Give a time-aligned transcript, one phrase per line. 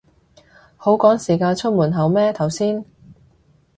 [0.77, 2.83] 好趕時間出門口咩頭先